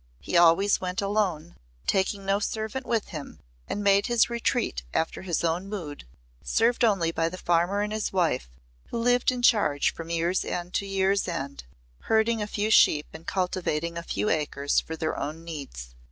He 0.19 0.35
always 0.35 0.81
went 0.81 0.99
alone, 0.99 1.57
taking 1.85 2.25
no 2.25 2.39
servant 2.39 2.87
with 2.87 3.09
him, 3.09 3.39
and 3.67 3.83
made 3.83 4.07
his 4.07 4.31
retreat 4.31 4.81
after 4.95 5.21
his 5.21 5.43
own 5.43 5.67
mood, 5.69 6.07
served 6.43 6.83
only 6.83 7.11
by 7.11 7.29
the 7.29 7.37
farmer 7.37 7.81
and 7.81 7.93
his 7.93 8.11
wife 8.11 8.49
who 8.87 8.97
lived 8.97 9.31
in 9.31 9.43
charge 9.43 9.93
from 9.93 10.09
year's 10.09 10.43
end 10.43 10.73
to 10.73 10.87
year's 10.87 11.27
end, 11.27 11.65
herding 11.99 12.41
a 12.41 12.47
few 12.47 12.71
sheep 12.71 13.05
and 13.13 13.27
cultivating 13.27 13.95
a 13.95 14.01
few 14.01 14.27
acres 14.31 14.79
for 14.79 14.95
their 14.95 15.15
own 15.15 15.43
needs. 15.43 15.93